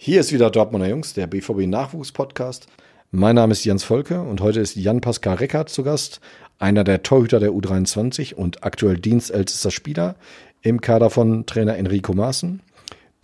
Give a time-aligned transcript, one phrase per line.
[0.00, 2.68] Hier ist wieder Dortmunder Jungs, der BVB Nachwuchs-Podcast.
[3.10, 6.20] Mein Name ist Jens Volke und heute ist Jan-Pascal Reckert zu Gast,
[6.60, 10.14] einer der Torhüter der U23 und aktuell dienstältester Spieler
[10.62, 12.60] im Kader von Trainer Enrico Maaßen.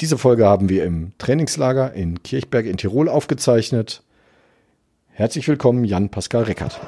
[0.00, 4.03] Diese Folge haben wir im Trainingslager in Kirchberg in Tirol aufgezeichnet.
[5.11, 6.81] Herzlich willkommen, Jan-Pascal Reckert.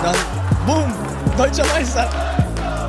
[0.00, 0.16] Dann,
[0.64, 0.92] boom,
[1.36, 2.41] deutscher Meister.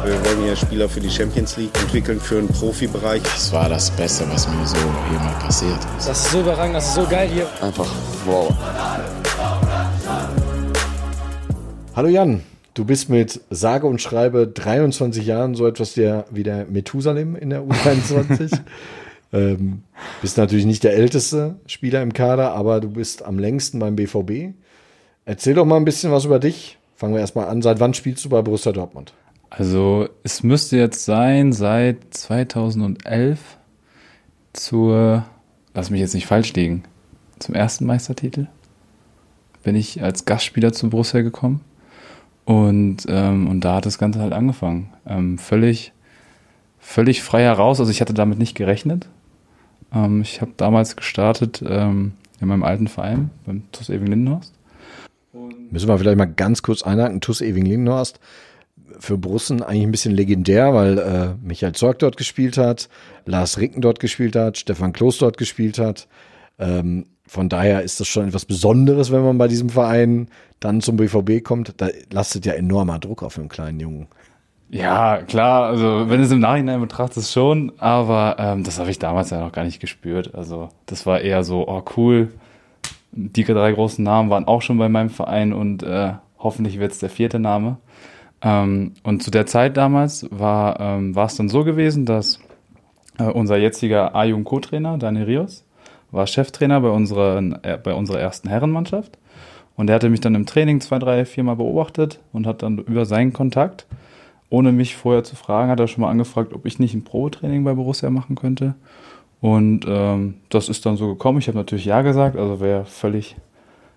[0.06, 3.24] Wir wollen hier Spieler für die Champions League entwickeln, für den Profibereich.
[3.24, 6.10] Das war das Beste, was mir so hier mal passiert ist.
[6.10, 7.48] Das ist so überragend, das ist so geil hier.
[7.62, 7.90] Einfach
[8.26, 8.54] wow.
[11.96, 12.44] Hallo Jan,
[12.74, 17.64] du bist mit sage und schreibe 23 Jahren so etwas wie der Methusalem in der
[17.64, 18.60] U23.
[19.32, 19.84] ähm,
[20.22, 24.54] bist natürlich nicht der älteste Spieler im Kader, aber du bist am längsten beim BVB.
[25.24, 26.78] Erzähl doch mal ein bisschen was über dich.
[26.98, 27.62] Fangen wir erstmal an.
[27.62, 29.14] Seit wann spielst du bei Borussia Dortmund?
[29.56, 33.40] Also es müsste jetzt sein seit 2011
[34.52, 35.26] zur,
[35.76, 36.84] lass mich jetzt nicht falsch liegen,
[37.38, 38.48] zum ersten Meistertitel
[39.62, 41.62] bin ich als Gastspieler zu Borussia gekommen
[42.46, 44.92] und, ähm, und da hat das Ganze halt angefangen.
[45.06, 45.94] Ähm, völlig,
[46.80, 49.08] völlig frei heraus, also ich hatte damit nicht gerechnet.
[49.94, 54.54] Ähm, ich habe damals gestartet ähm, in meinem alten Verein, beim TuS Ewing Lindenhorst.
[55.70, 57.22] Müssen wir vielleicht mal ganz kurz einhaken.
[57.22, 58.20] TuS Ewing Lindenhorst
[59.00, 62.90] für Brussen eigentlich ein bisschen legendär, weil äh, Michael Zorg dort gespielt hat,
[63.26, 66.08] Lars Ricken dort gespielt hat, Stefan Kloß dort gespielt hat.
[66.60, 70.28] Ähm, von daher ist das schon etwas Besonderes, wenn man bei diesem Verein
[70.60, 71.74] dann zum BVB kommt.
[71.78, 74.08] Da lastet ja enormer Druck auf einem kleinen Jungen.
[74.70, 79.30] Ja, klar, also wenn es im Nachhinein betrachtet, schon, aber ähm, das habe ich damals
[79.30, 80.34] ja noch gar nicht gespürt.
[80.34, 82.32] Also das war eher so, oh cool,
[83.12, 87.00] die drei großen Namen waren auch schon bei meinem Verein und äh, hoffentlich wird es
[87.00, 87.78] der vierte Name.
[88.44, 92.40] Ähm, und zu der Zeit damals war, ähm, war es dann so gewesen, dass
[93.18, 95.66] äh, unser jetziger A-Jugend Co-Trainer, Daniel Rios,
[96.12, 99.18] war Cheftrainer bei, unseren, äh, bei unserer ersten Herrenmannschaft.
[99.76, 103.06] Und er hatte mich dann im Training zwei, drei, viermal beobachtet und hat dann über
[103.06, 103.88] seinen Kontakt,
[104.50, 107.64] ohne mich vorher zu fragen, hat er schon mal angefragt, ob ich nicht ein Pro-Training
[107.64, 108.76] bei Borussia machen könnte.
[109.42, 111.40] Und ähm, das ist dann so gekommen.
[111.40, 113.36] Ich habe natürlich Ja gesagt, also wäre völlig,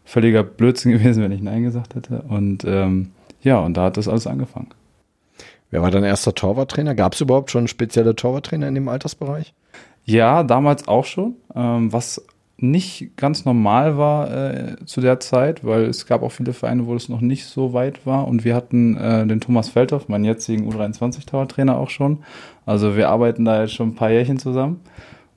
[0.04, 2.22] völliger Blödsinn gewesen, wenn ich Nein gesagt hätte.
[2.28, 3.12] Und ähm,
[3.46, 4.70] ja, und da hat das alles angefangen.
[5.70, 6.96] Wer war dein erster Torwarttrainer?
[6.96, 9.54] Gab es überhaupt schon spezielle Torwarttrainer in dem Altersbereich?
[10.04, 12.26] Ja, damals auch schon, ähm, was
[12.56, 16.94] nicht ganz normal war äh, zu der Zeit, weil es gab auch viele Vereine, wo
[16.96, 18.26] es noch nicht so weit war.
[18.26, 22.24] Und wir hatten äh, den Thomas Feldhoff, meinen jetzigen U23-Torwarttrainer auch schon.
[22.64, 24.80] Also wir arbeiten da jetzt schon ein paar Jährchen zusammen.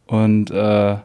[0.08, 0.96] Und äh,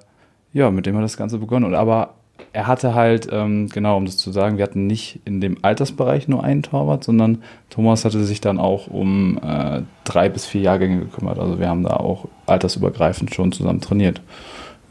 [0.54, 1.66] ja, mit dem hat das Ganze begonnen.
[1.66, 2.14] Und aber
[2.54, 6.28] er hatte halt, ähm, genau, um das zu sagen, wir hatten nicht in dem Altersbereich
[6.28, 11.00] nur einen Torwart, sondern Thomas hatte sich dann auch um äh, drei bis vier Jahrgänge
[11.00, 11.40] gekümmert.
[11.40, 14.22] Also wir haben da auch altersübergreifend schon zusammen trainiert.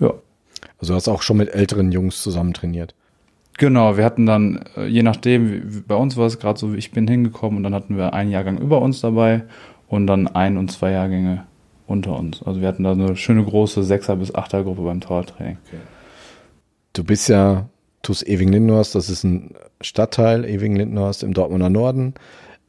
[0.02, 0.14] Ja.
[0.78, 2.96] Also du hast auch schon mit älteren Jungs zusammen trainiert.
[3.58, 6.78] Genau, wir hatten dann, äh, je nachdem, wie, bei uns war es gerade so, wie
[6.78, 9.44] ich bin hingekommen und dann hatten wir einen Jahrgang über uns dabei
[9.88, 11.46] und dann ein und zwei Jahrgänge
[11.88, 12.44] unter uns.
[12.44, 15.60] Also wir hatten da eine schöne große Sechser- bis Achtergruppe beim Tortraining.
[15.66, 15.78] Okay.
[16.94, 17.70] Du bist ja
[18.04, 22.14] TuS Eving-Lindhorst, das ist ein Stadtteil, Eving-Lindhorst im Dortmunder Norden.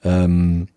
[0.02, 0.68] Ähm,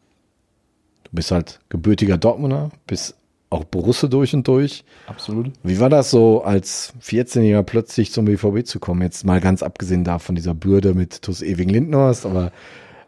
[1.05, 3.15] du bist halt gebürtiger Dortmunder, bist
[3.49, 4.83] auch Borusse durch und durch.
[5.07, 5.51] Absolut.
[5.63, 9.01] Wie war das so, als 14-Jähriger plötzlich zum BVB zu kommen?
[9.01, 12.51] Jetzt mal ganz abgesehen davon dieser Bürde mit TuS Eving-Lindhorst, aber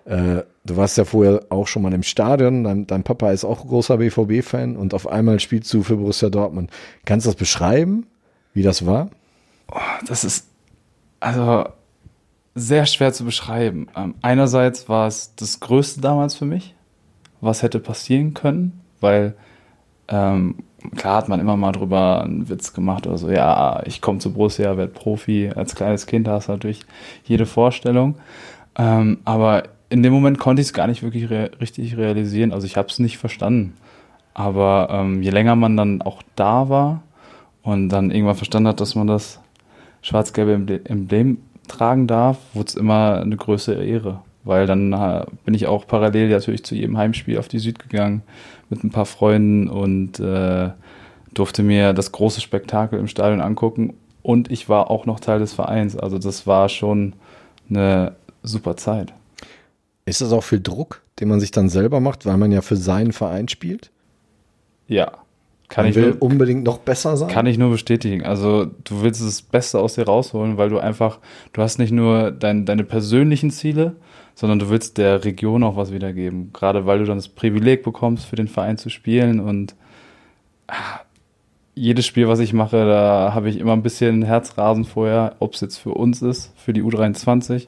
[0.05, 3.67] äh, du warst ja vorher auch schon mal im Stadion, dein, dein Papa ist auch
[3.67, 6.71] großer BVB-Fan und auf einmal spielst du für Borussia Dortmund.
[7.05, 8.07] Kannst du das beschreiben,
[8.53, 9.09] wie das war?
[9.71, 10.49] Oh, das ist
[11.19, 11.65] also
[12.55, 13.87] sehr schwer zu beschreiben.
[13.95, 16.75] Ähm, einerseits war es das Größte damals für mich,
[17.41, 19.35] was hätte passieren können, weil
[20.07, 20.55] ähm,
[20.95, 24.33] klar hat man immer mal drüber einen Witz gemacht oder so, ja, ich komme zu
[24.33, 25.51] Borussia, werde Profi.
[25.55, 26.81] Als kleines Kind hast du natürlich
[27.23, 28.15] jede Vorstellung.
[28.77, 32.53] Ähm, aber in dem Moment konnte ich es gar nicht wirklich rea richtig realisieren.
[32.53, 33.75] Also ich habe es nicht verstanden.
[34.33, 37.03] Aber ähm, je länger man dann auch da war
[37.61, 39.39] und dann irgendwann verstanden hat, dass man das
[40.01, 44.21] schwarz-gelbe Emblem tragen darf, wurde es immer eine größere Ehre.
[44.43, 48.23] Weil dann äh, bin ich auch parallel natürlich zu jedem Heimspiel auf die Süd gegangen
[48.69, 50.69] mit ein paar Freunden und äh,
[51.33, 53.93] durfte mir das große Spektakel im Stadion angucken.
[54.23, 55.95] Und ich war auch noch Teil des Vereins.
[55.95, 57.13] Also das war schon
[57.69, 58.13] eine
[58.43, 59.13] super Zeit.
[60.05, 62.77] Ist das auch viel Druck, den man sich dann selber macht, weil man ja für
[62.77, 63.91] seinen Verein spielt?
[64.87, 65.11] Ja,
[65.69, 67.29] kann Man ich will nur, unbedingt noch besser sein?
[67.29, 68.23] Kann ich nur bestätigen.
[68.25, 71.19] Also du willst das Beste aus dir rausholen, weil du einfach,
[71.53, 73.95] du hast nicht nur dein, deine persönlichen Ziele,
[74.33, 76.51] sondern du willst der Region auch was wiedergeben.
[76.53, 79.75] Gerade weil du dann das Privileg bekommst, für den Verein zu spielen und
[80.67, 81.01] ah,
[81.75, 85.61] jedes Spiel, was ich mache, da habe ich immer ein bisschen Herzrasen vorher, ob es
[85.61, 87.67] jetzt für uns ist, für die U23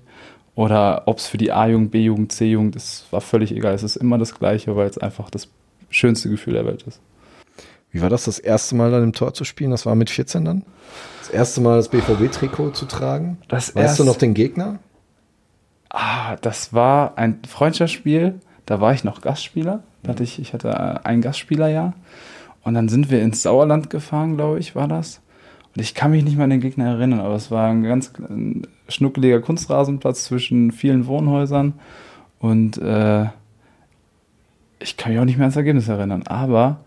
[0.56, 3.76] oder ob es für die A-Jugend, B-Jugend, C-Jugend, das war völlig egal.
[3.76, 5.50] Es ist immer das Gleiche, weil es einfach das
[5.90, 7.00] schönste Gefühl der Welt ist.
[7.92, 9.72] Wie war das, das erste Mal dann im Tor zu spielen?
[9.72, 10.64] Das war mit 14 dann?
[11.20, 13.38] Das erste Mal das BVB-Trikot zu tragen?
[13.48, 14.80] Das weißt du noch den Gegner?
[15.90, 18.40] Ah, das war ein Freundschaftsspiel.
[18.66, 19.84] Da war ich noch Gastspieler.
[20.04, 21.94] Da hatte ich, ich hatte ein Gastspielerjahr.
[22.64, 25.22] Und dann sind wir ins Sauerland gefahren, glaube ich, war das.
[25.76, 28.14] Und ich kann mich nicht mehr an den Gegner erinnern, aber es war ein ganz
[28.18, 31.74] ein schnuckeliger Kunstrasenplatz zwischen vielen Wohnhäusern.
[32.40, 33.26] Und äh,
[34.80, 36.24] ich kann mich auch nicht mehr ans Ergebnis erinnern.
[36.28, 36.80] Aber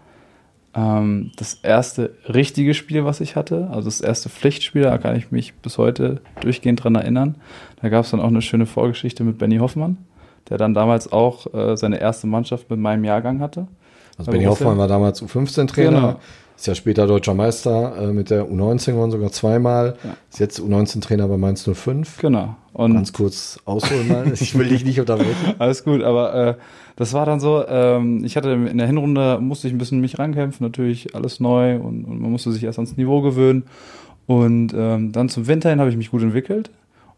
[0.75, 5.31] ähm, das erste richtige Spiel, was ich hatte, also das erste Pflichtspiel, da kann ich
[5.31, 7.37] mich bis heute durchgehend dran erinnern.
[7.81, 9.99] Da gab es dann auch eine schöne Vorgeschichte mit Benny Hoffmann,
[10.49, 13.69] der dann damals auch äh, seine erste Mannschaft mit meinem Jahrgang hatte.
[14.19, 14.45] Also Benny?
[14.45, 15.91] Hoffmann war damals U15-Trainer.
[15.91, 16.21] Genau.
[16.57, 19.97] Ist ja später deutscher Meister äh, mit der U19 geworden, sogar zweimal.
[20.05, 20.17] Ja.
[20.31, 22.19] Ist jetzt U19-Trainer bei Mainz 05.
[22.19, 22.57] Genau.
[22.73, 24.33] Und Ganz kurz ausholen mal.
[24.33, 25.55] Ich will dich nicht unterbrechen.
[25.59, 26.55] Alles gut, aber äh,
[26.97, 30.19] das war dann so, ähm, ich hatte in der Hinrunde, musste ich ein bisschen mich
[30.19, 33.65] rankämpfen, natürlich alles neu und, und man musste sich erst ans Niveau gewöhnen.
[34.27, 36.71] Und ähm, dann zum Winter hin habe ich mich gut entwickelt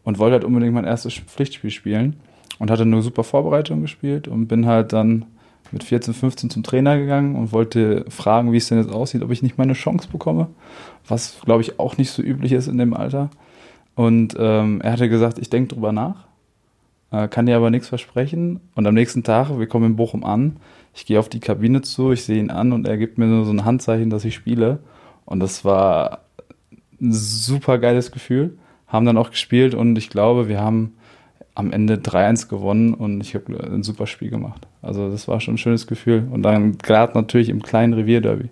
[0.03, 2.17] und wollte halt unbedingt mein erstes Pflichtspiel spielen
[2.59, 5.25] und hatte eine super Vorbereitung gespielt und bin halt dann
[5.71, 9.31] mit 14, 15 zum Trainer gegangen und wollte fragen, wie es denn jetzt aussieht, ob
[9.31, 10.47] ich nicht meine Chance bekomme,
[11.07, 13.29] was glaube ich auch nicht so üblich ist in dem Alter.
[13.95, 16.27] Und ähm, er hatte gesagt, ich denke drüber nach
[17.11, 18.59] äh, kann dir aber nichts versprechen.
[18.75, 20.57] Und am nächsten Tag, wir kommen in Bochum an,
[20.93, 23.45] ich gehe auf die Kabine zu, ich sehe ihn an und er gibt mir nur
[23.45, 24.79] so ein Handzeichen, dass ich spiele.
[25.25, 26.21] Und das war
[26.99, 28.57] ein super geiles Gefühl.
[28.87, 30.95] Haben dann auch gespielt und ich glaube, wir haben
[31.57, 34.67] am Ende 3-1 gewonnen und ich habe ein super Spiel gemacht.
[34.83, 36.27] Also das war schon ein schönes Gefühl.
[36.29, 38.49] Und dann gerade natürlich im kleinen Revierderby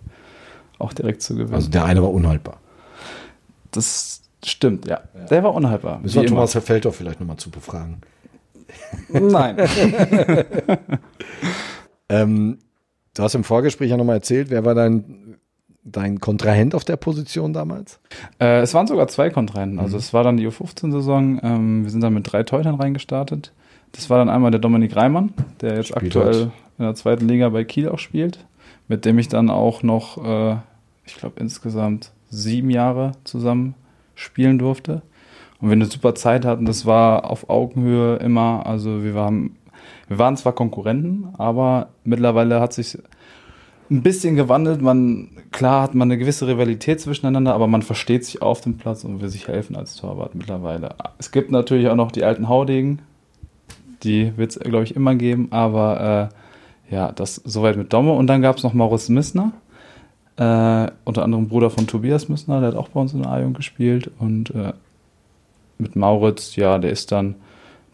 [0.79, 1.53] auch direkt zu gewinnen.
[1.53, 2.57] Also der eine war unhaltbar.
[3.69, 5.01] das stimmt, ja.
[5.29, 5.99] Der war unhaltbar.
[5.99, 6.29] Müssen wir.
[6.29, 7.97] Thomas Herr Feldorf vielleicht nochmal zu befragen.
[9.09, 9.57] Nein.
[12.07, 12.59] Ähm,
[13.15, 15.37] du hast im Vorgespräch ja nochmal erzählt, wer war dein,
[15.85, 17.99] dein Kontrahent auf der Position damals?
[18.39, 19.75] Äh, es waren sogar zwei Kontrahenten.
[19.75, 19.81] Mhm.
[19.81, 21.39] Also es war dann die U15-Saison.
[21.43, 23.53] Ähm, wir sind dann mit drei Torhütern reingestartet.
[23.91, 26.51] Das war dann einmal der Dominik Reimann, der jetzt Spielt aktuell dort.
[26.79, 28.39] in der zweiten Liga bei Kiel auch spielt,
[28.89, 30.57] mit dem ich dann auch noch, äh,
[31.05, 33.75] ich glaube, insgesamt sieben Jahre zusammen
[34.15, 35.01] spielen durfte.
[35.61, 36.65] Und wir eine super Zeit hatten.
[36.65, 38.65] Das war auf Augenhöhe immer.
[38.65, 39.55] Also wir waren,
[40.07, 42.97] wir waren zwar Konkurrenten, aber mittlerweile hat sich
[43.89, 44.81] ein bisschen gewandelt.
[44.81, 49.03] Man, klar hat man eine gewisse Rivalität zwischeneinander, aber man versteht sich auf dem Platz
[49.03, 50.95] und will sich helfen als Torwart mittlerweile.
[51.17, 52.99] Es gibt natürlich auch noch die alten Haudegen,
[54.03, 56.29] die wird es, glaube ich, immer geben, aber
[56.89, 58.11] äh, ja, das soweit mit Domme.
[58.13, 59.51] Und dann gab es noch Maurice Missner,
[60.37, 63.57] äh, unter anderem Bruder von Tobias Missner, der hat auch bei uns in der A-Jugend
[63.57, 64.73] gespielt und äh,
[65.77, 67.35] mit Mauritz, ja, der ist dann,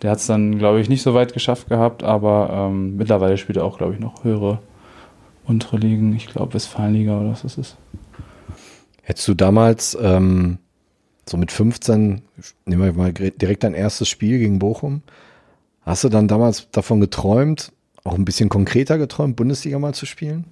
[0.02, 3.58] der hat es dann, glaube ich, nicht so weit geschafft gehabt, aber ähm, mittlerweile spielt
[3.58, 4.60] er auch, glaube ich, noch höhere
[5.52, 7.78] untere Ligen, ich glaube Westfalenliga oder was das ist.
[9.04, 10.58] Hättest du damals ähm,
[11.30, 12.22] so mit 15,
[12.66, 15.04] nehmen wir mal direkt dein erstes Spiel gegen Bochum,
[15.82, 17.72] hast du dann damals davon geträumt,
[18.04, 20.46] auch ein bisschen konkreter geträumt, Bundesliga mal zu spielen?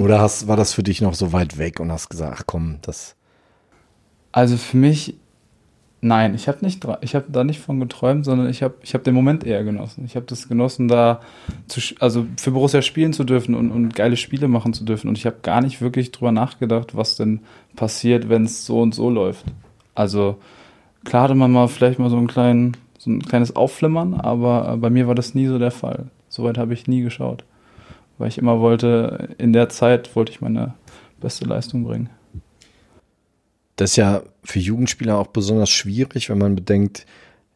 [0.00, 2.78] Oder hast, war das für dich noch so weit weg und hast gesagt, ach komm,
[2.82, 3.16] das
[4.30, 5.16] Also für mich,
[6.04, 9.02] nein, ich habe nicht, ich habe da nicht von geträumt, sondern ich habe, ich habe
[9.04, 10.04] den Moment eher genossen.
[10.04, 11.20] Ich habe das genossen, da
[11.66, 15.08] zu, also für Borussia spielen zu dürfen und, und geile Spiele machen zu dürfen.
[15.08, 17.40] Und ich habe gar nicht wirklich drüber nachgedacht, was denn
[17.74, 19.46] passiert, wenn es so und so läuft.
[19.94, 20.36] Also
[21.04, 24.76] klar hatte man mal vielleicht mal so einen kleinen, so ein kleines Aufflimmern, aber äh,
[24.76, 26.10] bei mir war das nie so der Fall.
[26.28, 27.44] Soweit habe ich nie geschaut,
[28.18, 30.74] weil ich immer wollte, in der Zeit wollte ich meine
[31.20, 32.10] beste Leistung bringen.
[33.76, 37.06] Das ist ja für Jugendspieler auch besonders schwierig, wenn man bedenkt,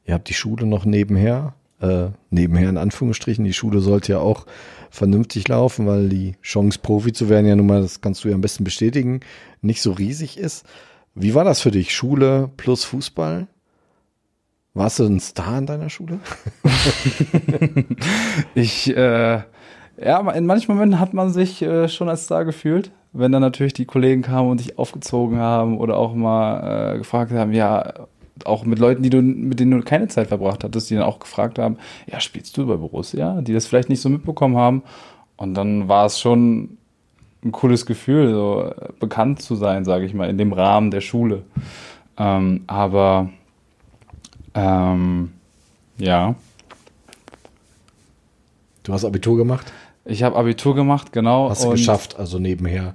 [0.04, 1.54] ihr habt die Schule noch nebenher.
[1.80, 3.44] Äh, nebenher in Anführungsstrichen.
[3.44, 4.46] Die Schule sollte ja auch
[4.90, 8.34] vernünftig laufen, weil die Chance, Profi zu werden, ja nun mal, das kannst du ja
[8.34, 9.20] am besten bestätigen,
[9.60, 10.66] nicht so riesig ist.
[11.14, 11.94] Wie war das für dich?
[11.94, 13.46] Schule plus Fußball?
[14.74, 16.20] Warst du ein Star in deiner Schule?
[18.54, 19.42] Ich, äh,
[20.00, 23.72] ja, in manchen Momenten hat man sich äh, schon als Star gefühlt, wenn dann natürlich
[23.72, 27.94] die Kollegen kamen und dich aufgezogen haben oder auch mal äh, gefragt haben, ja,
[28.44, 31.18] auch mit Leuten, die du, mit denen du keine Zeit verbracht hattest, die dann auch
[31.18, 33.40] gefragt haben, ja, spielst du bei Borussia?
[33.40, 34.82] Die das vielleicht nicht so mitbekommen haben.
[35.36, 36.78] Und dann war es schon
[37.44, 41.00] ein cooles Gefühl, so äh, bekannt zu sein, sage ich mal, in dem Rahmen der
[41.00, 41.42] Schule.
[42.16, 43.30] Ähm, aber
[44.54, 45.32] ähm,
[45.98, 46.34] ja.
[48.82, 49.72] Du hast Abitur gemacht,
[50.08, 51.50] Ich habe Abitur gemacht, genau.
[51.50, 52.94] hast du geschafft, also nebenher.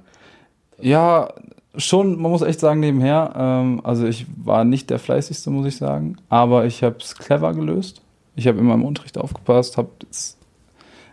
[0.80, 1.32] Ja,
[1.76, 3.32] schon, man muss echt sagen, nebenher.
[3.36, 7.54] Ähm, also ich war nicht der fleißigste, muss ich sagen, aber ich habe es clever
[7.54, 8.02] gelöst.
[8.34, 9.90] Ich habe immer im Unterricht aufgepasst, habe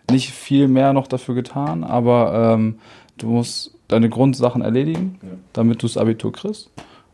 [0.09, 2.79] nicht viel mehr noch dafür getan, aber ähm,
[3.19, 5.29] du musst deine Grundsachen erledigen, ja.
[5.53, 6.71] damit du das Abitur kriegst.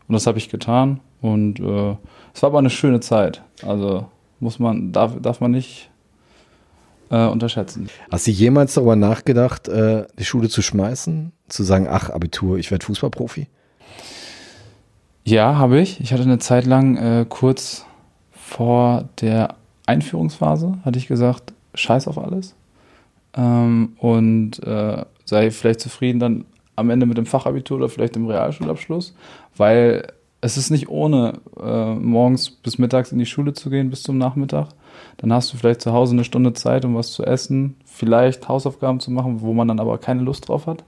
[0.08, 1.00] Und das habe ich getan.
[1.20, 1.96] Und äh,
[2.32, 3.42] es war aber eine schöne Zeit.
[3.66, 4.06] Also
[4.40, 5.90] muss man, darf, darf man nicht
[7.10, 7.88] äh, unterschätzen.
[8.10, 11.32] Hast du jemals darüber nachgedacht, äh, die Schule zu schmeißen?
[11.48, 13.46] Zu sagen, ach, Abitur, ich werde Fußballprofi?
[15.24, 16.00] Ja, habe ich.
[16.00, 17.84] Ich hatte eine Zeit lang äh, kurz
[18.32, 22.54] vor der Einführungsphase, hatte ich gesagt, scheiß auf alles.
[23.36, 26.44] Ähm, und äh, sei vielleicht zufrieden dann
[26.76, 29.14] am Ende mit dem Fachabitur oder vielleicht dem Realschulabschluss,
[29.56, 34.02] weil es ist nicht ohne, äh, morgens bis mittags in die Schule zu gehen, bis
[34.02, 34.68] zum Nachmittag.
[35.16, 39.00] Dann hast du vielleicht zu Hause eine Stunde Zeit, um was zu essen, vielleicht Hausaufgaben
[39.00, 40.84] zu machen, wo man dann aber keine Lust drauf hat.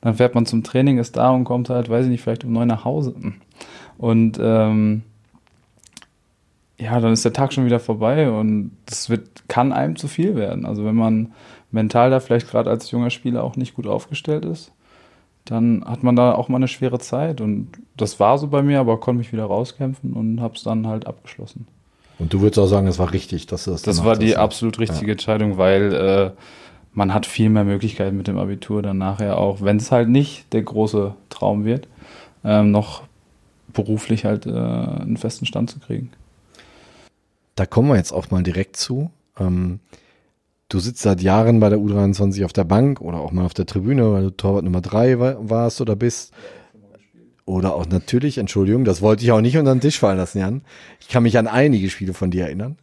[0.00, 2.52] Dann fährt man zum Training, ist da und kommt halt, weiß ich nicht, vielleicht um
[2.52, 3.14] neun nach Hause.
[3.98, 5.02] Und ähm,
[6.78, 10.34] ja, dann ist der Tag schon wieder vorbei und das wird, kann einem zu viel
[10.36, 10.64] werden.
[10.64, 11.32] Also wenn man
[11.70, 14.72] mental da vielleicht gerade als junger Spieler auch nicht gut aufgestellt ist,
[15.44, 17.40] dann hat man da auch mal eine schwere Zeit.
[17.40, 20.86] Und das war so bei mir, aber konnte mich wieder rauskämpfen und habe es dann
[20.86, 21.66] halt abgeschlossen.
[22.18, 24.36] Und du würdest auch sagen, es war richtig, dass du das Das war die hast,
[24.36, 25.12] absolut richtige ja.
[25.12, 26.30] Entscheidung, weil äh,
[26.92, 30.52] man hat viel mehr Möglichkeiten mit dem Abitur dann nachher auch, wenn es halt nicht
[30.52, 31.88] der große Traum wird,
[32.44, 33.02] ähm, noch
[33.72, 36.10] beruflich halt äh, einen festen Stand zu kriegen.
[37.56, 39.10] Da kommen wir jetzt auch mal direkt zu.
[39.38, 39.80] Ähm,
[40.72, 43.66] du sitzt seit Jahren bei der U23 auf der Bank oder auch mal auf der
[43.66, 46.32] Tribüne, weil du Torwart Nummer drei warst oder bist.
[47.44, 50.62] Oder auch natürlich, Entschuldigung, das wollte ich auch nicht unter den Tisch fallen lassen, Jan.
[51.00, 52.78] Ich kann mich an einige Spiele von dir erinnern.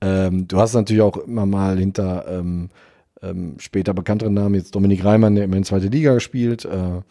[0.00, 2.70] Ähm, du hast natürlich auch immer mal hinter ähm,
[3.22, 7.02] ähm, später bekannteren Namen, jetzt Dominik Reimann, der immer in zweite Liga gespielt, äh,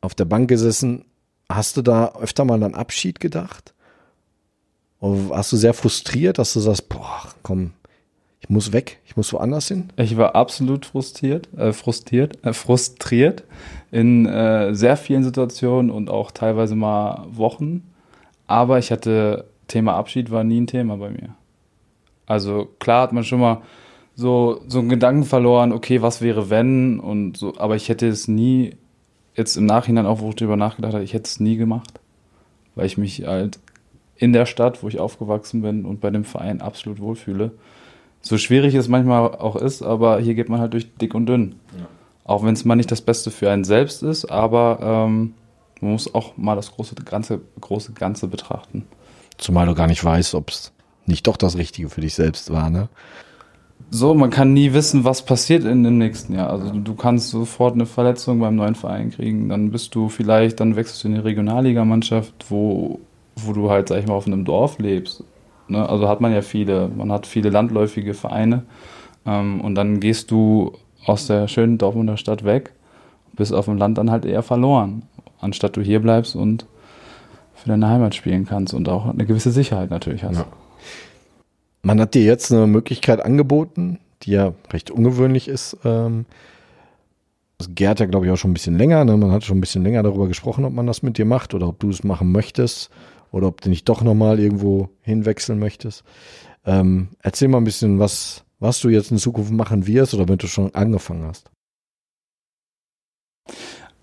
[0.00, 1.04] auf der Bank gesessen.
[1.48, 3.74] Hast du da öfter mal an Abschied gedacht?
[4.98, 7.72] Oder warst du sehr frustriert, dass du sagst, boah, komm,
[8.40, 9.90] ich muss weg, ich muss woanders hin?
[9.96, 13.44] Ich war absolut frustriert, äh, frustriert, äh, frustriert
[13.90, 17.82] in äh, sehr vielen Situationen und auch teilweise mal Wochen.
[18.46, 21.34] Aber ich hatte, Thema Abschied war nie ein Thema bei mir.
[22.26, 23.60] Also klar hat man schon mal
[24.14, 28.26] so, so einen Gedanken verloren, okay, was wäre wenn und so, aber ich hätte es
[28.26, 28.76] nie,
[29.34, 32.00] jetzt im Nachhinein auch, wo ich darüber nachgedacht habe, ich hätte es nie gemacht.
[32.74, 33.58] Weil ich mich halt
[34.16, 37.52] in der Stadt, wo ich aufgewachsen bin und bei dem Verein absolut wohlfühle
[38.22, 41.56] so schwierig es manchmal auch ist, aber hier geht man halt durch dick und dünn.
[41.78, 41.86] Ja.
[42.24, 45.34] Auch wenn es mal nicht das Beste für einen selbst ist, aber ähm,
[45.80, 48.86] man muss auch mal das große Ganze, große Ganze betrachten.
[49.38, 50.72] Zumal du gar nicht weißt, ob es
[51.06, 52.88] nicht doch das Richtige für dich selbst war, ne?
[53.92, 56.50] So, man kann nie wissen, was passiert in dem nächsten Jahr.
[56.50, 60.76] Also du kannst sofort eine Verletzung beim neuen Verein kriegen, dann bist du vielleicht, dann
[60.76, 63.00] wechselst du in die Regionalligamannschaft, wo,
[63.34, 65.24] wo du halt, sag ich mal, auf einem Dorf lebst.
[65.70, 65.88] Ne?
[65.88, 68.64] Also hat man ja viele, man hat viele landläufige Vereine
[69.26, 70.72] ähm, und dann gehst du
[71.04, 72.72] aus der schönen Dortmunder Stadt weg,
[73.32, 75.02] bist auf dem Land dann halt eher verloren,
[75.40, 76.66] anstatt du hier bleibst und
[77.54, 80.38] für deine Heimat spielen kannst und auch eine gewisse Sicherheit natürlich hast.
[80.38, 80.46] Ja.
[81.82, 85.78] Man hat dir jetzt eine Möglichkeit angeboten, die ja recht ungewöhnlich ist.
[85.84, 86.26] Ähm,
[87.58, 89.04] das gärt ja, glaube ich, auch schon ein bisschen länger.
[89.04, 89.16] Ne?
[89.16, 91.68] Man hat schon ein bisschen länger darüber gesprochen, ob man das mit dir macht oder
[91.68, 92.90] ob du es machen möchtest
[93.32, 96.04] oder ob du nicht doch nochmal irgendwo hinwechseln möchtest.
[96.64, 100.38] Ähm, erzähl mal ein bisschen, was, was du jetzt in Zukunft machen wirst oder wenn
[100.38, 101.50] du schon angefangen hast.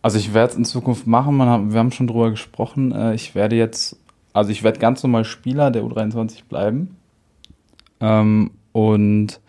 [0.02, 2.92] Also ich werde es in Zukunft machen, hat, wir haben schon drüber gesprochen.
[2.92, 3.98] Äh, ich werde jetzt,
[4.34, 6.96] also ich werde ganz normal Spieler der U23 bleiben.
[8.00, 9.40] Ähm, und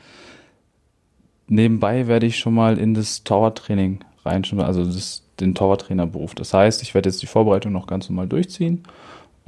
[1.47, 6.35] nebenbei werde ich schon mal in das Torwarttraining reinschauen, also das, den Torwarttrainerberuf.
[6.35, 8.83] Das heißt, ich werde jetzt die Vorbereitung noch ganz normal durchziehen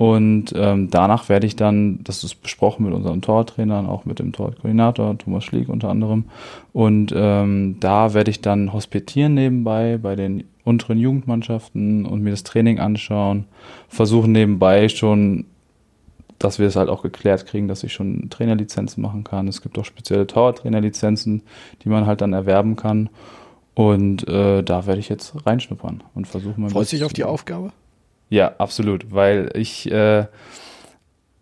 [0.01, 4.33] und ähm, danach werde ich dann, das ist besprochen mit unseren Tortrainern, auch mit dem
[4.33, 6.25] Torkoordinator, Thomas Schlieg unter anderem.
[6.73, 12.45] Und ähm, da werde ich dann hospitieren nebenbei bei den unteren Jugendmannschaften und mir das
[12.45, 13.45] Training anschauen.
[13.91, 15.45] Versuchen nebenbei schon,
[16.39, 19.49] dass wir es halt auch geklärt kriegen, dass ich schon Trainerlizenzen machen kann.
[19.49, 21.43] Es gibt auch spezielle Tortrainerlizenzen,
[21.85, 23.11] die man halt dann erwerben kann.
[23.75, 26.71] Und äh, da werde ich jetzt reinschnuppern und versuchen mal.
[26.71, 27.73] Freust du dich auf die Aufgabe?
[28.31, 30.27] Ja, absolut, weil ich, äh,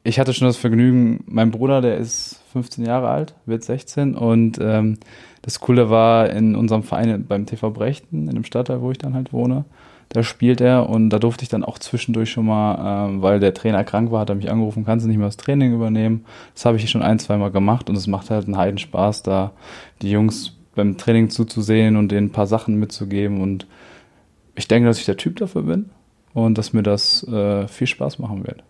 [0.05, 4.59] ich hatte schon das Vergnügen, mein Bruder, der ist 15 Jahre alt, wird 16 und
[4.59, 4.97] ähm,
[5.43, 9.13] das Coole war in unserem Verein beim TV Brechten, in dem Stadtteil, wo ich dann
[9.13, 9.67] halt wohne,
[10.09, 13.53] da spielt er und da durfte ich dann auch zwischendurch schon mal, ähm, weil der
[13.53, 16.25] Trainer krank war, hat er mich angerufen, kannst du nicht mehr das Training übernehmen?
[16.55, 19.53] Das habe ich schon ein, zwei Mal gemacht und es macht halt einen Heidenspaß, da
[20.01, 23.67] die Jungs beim Training zuzusehen und denen ein paar Sachen mitzugeben und
[24.55, 25.91] ich denke, dass ich der Typ dafür bin
[26.45, 28.63] und dass mir das äh, viel Spaß machen wird.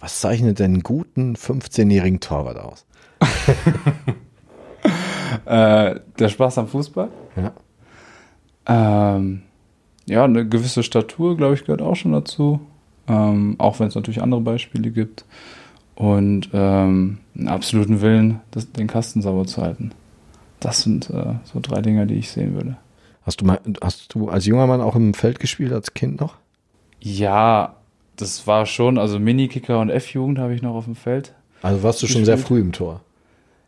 [0.00, 2.86] Was zeichnet denn einen guten 15-jährigen Torwart aus?
[5.46, 7.08] Äh, der Spaß am Fußball.
[7.36, 9.16] Ja.
[9.16, 9.42] Ähm,
[10.06, 12.60] ja, eine gewisse Statur, glaube ich, gehört auch schon dazu.
[13.08, 15.24] Ähm, auch wenn es natürlich andere Beispiele gibt.
[15.96, 19.90] Und ähm, einen absoluten Willen, das, den Kasten sauber zu halten.
[20.60, 22.76] Das sind äh, so drei Dinge, die ich sehen würde.
[23.22, 26.36] Hast du mal, hast du als junger Mann auch im Feld gespielt, als Kind noch?
[27.04, 27.74] Ja,
[28.16, 31.34] das war schon, also Minikicker und F-Jugend habe ich noch auf dem Feld.
[31.60, 33.00] Also warst du schon sehr früh im Tor.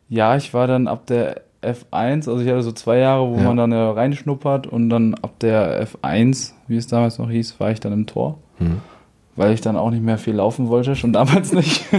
[0.08, 3.42] Ja, ich war dann ab der F1, also ich hatte so zwei Jahre, wo Ja.
[3.44, 7.70] man dann ja reinschnuppert und dann ab der F1, wie es damals noch hieß, war
[7.70, 8.38] ich dann im Tor.
[8.58, 8.80] Mhm.
[9.34, 11.84] Weil ich dann auch nicht mehr viel laufen wollte, schon damals nicht.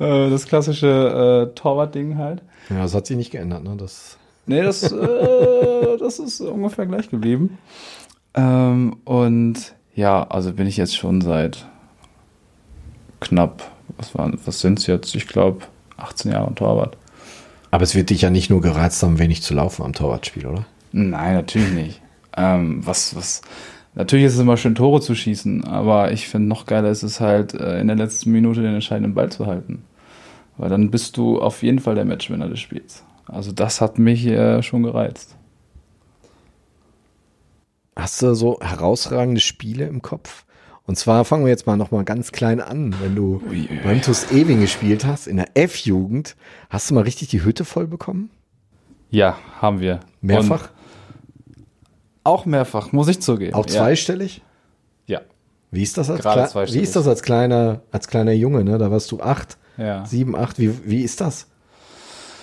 [0.00, 2.42] Äh, das klassische äh, Torwart-Ding halt.
[2.70, 3.76] Ja, das hat sich nicht geändert, ne?
[3.78, 7.58] Das, Nee, das, äh, das ist ungefähr gleich geblieben.
[8.34, 11.66] Ähm, und ja, also bin ich jetzt schon seit
[13.20, 15.14] knapp, was, waren- was sind es jetzt?
[15.14, 15.62] Ich glaube,
[15.96, 16.96] 18 Jahre Torwart.
[17.70, 20.64] aber es wird dich ja nicht nur gereizt haben, wenig zu laufen am Torwartspiel, oder?
[20.92, 22.02] Nein, natürlich nicht.
[22.36, 23.40] Ähm, was, was,
[23.94, 27.20] natürlich ist es immer schön, Tore zu schießen, aber ich finde noch geiler ist es
[27.20, 29.82] halt, äh, in der letzten Minute den entscheidenden Ball zu halten.
[30.58, 33.02] Weil dann bist du auf jeden Fall der Matchwinner des Spiels.
[33.26, 35.34] Also das hat mich äh, schon gereizt.
[37.96, 40.44] Hast du so herausragende Spiele im Kopf?
[40.84, 42.94] Und zwar fangen wir jetzt mal noch mal ganz klein an.
[43.00, 43.80] Wenn du Ui, ui.
[43.82, 46.36] beim TuS Ewing gespielt hast, in der F-Jugend,
[46.70, 48.30] hast du mal richtig die Hütte voll bekommen?
[49.10, 50.00] Ja, haben wir.
[50.20, 50.68] Mehrfach?
[50.68, 51.64] Und
[52.22, 53.54] auch mehrfach, muss ich zugeben.
[53.54, 54.42] Auch zweistellig?
[55.06, 55.20] Ja.
[55.70, 58.62] Wie ist das als, Kle- wie ist das als kleiner, als kleiner Junge?
[58.64, 58.78] Ne?
[58.78, 60.04] Da warst du acht, ja.
[60.06, 60.58] sieben, acht.
[60.58, 61.48] Wie, wie ist das?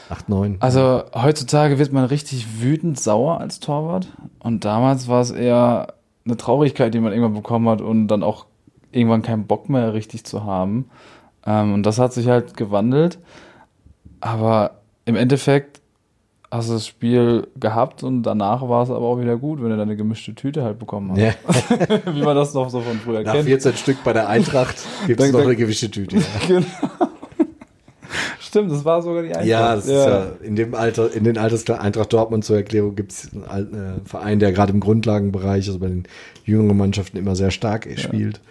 [0.09, 0.57] Acht, neun.
[0.59, 4.07] Also heutzutage wird man richtig wütend sauer als Torwart.
[4.39, 5.93] Und damals war es eher
[6.25, 8.45] eine Traurigkeit, die man irgendwann bekommen hat und dann auch
[8.91, 10.89] irgendwann keinen Bock mehr richtig zu haben.
[11.45, 13.19] Ähm, und das hat sich halt gewandelt.
[14.21, 14.71] Aber
[15.05, 15.81] im Endeffekt
[16.53, 19.77] hast du das Spiel gehabt und danach war es aber auch wieder gut, wenn du
[19.77, 21.19] deine gemischte Tüte halt bekommen hast.
[21.19, 21.33] Ja.
[22.13, 23.45] Wie man das noch so von früher Nach kennt.
[23.45, 24.75] 14 Stück bei der Eintracht
[25.07, 26.17] gibt es noch eine gewische Tüte.
[26.17, 26.23] Ja.
[26.47, 26.67] Genau.
[28.53, 29.45] Stimmt, das war sogar die Eintracht.
[29.47, 33.11] Ja, das ist ja in dem Alter, in den Alters Eintracht Dortmund zur Erklärung gibt
[33.11, 36.03] es einen äh, Verein, der gerade im Grundlagenbereich, also bei den
[36.45, 38.41] jüngeren Mannschaften immer sehr stark spielt.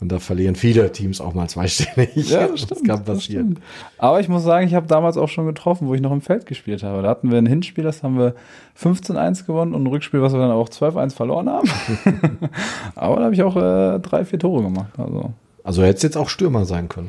[0.00, 2.30] Und da verlieren viele Teams auch mal zweistellig.
[2.30, 2.86] Ja, das stimmt.
[2.86, 3.46] kann das passieren.
[3.46, 3.60] stimmt.
[3.98, 6.46] Aber ich muss sagen, ich habe damals auch schon getroffen, wo ich noch im Feld
[6.46, 7.02] gespielt habe.
[7.02, 8.36] Da hatten wir ein Hinspiel, das haben wir
[8.80, 11.68] 15-1 gewonnen und ein Rückspiel, was wir dann auch 12-1 verloren haben.
[12.94, 14.92] Aber da habe ich auch äh, drei, vier Tore gemacht.
[14.96, 15.32] Also
[15.64, 17.08] Also hätte es jetzt auch Stürmer sein können.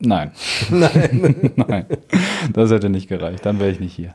[0.00, 0.32] Nein.
[0.70, 1.52] Nein.
[1.56, 1.86] nein.
[2.52, 3.44] Das hätte nicht gereicht.
[3.44, 4.14] Dann wäre ich nicht hier.